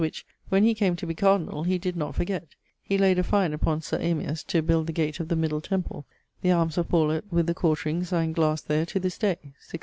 ],which, 0.01 0.25
when 0.49 0.63
he 0.63 0.73
came 0.73 0.95
to 0.95 1.05
be 1.05 1.13
Cardinall, 1.13 1.63
he 1.63 1.77
did 1.77 1.95
not 1.95 2.15
forget; 2.15 2.55
he 2.81 2.97
layed 2.97 3.19
a 3.19 3.23
fine 3.23 3.53
upon 3.53 3.81
Sir 3.83 3.99
Amias 3.99 4.43
to 4.47 4.63
build 4.63 4.87
the 4.87 4.93
gate 4.93 5.19
of 5.19 5.27
the 5.27 5.35
Middle 5.35 5.61
Temple; 5.61 6.07
the 6.41 6.51
armes 6.51 6.79
of 6.79 6.89
Pawlet, 6.89 7.23
with 7.31 7.45
the 7.45 7.53
quartrings, 7.53 8.11
are 8.11 8.23
in 8.23 8.33
glasse 8.33 8.61
there 8.61 8.87
to 8.87 8.99
this 8.99 9.19
day 9.19 9.35
(1680). 9.43 9.79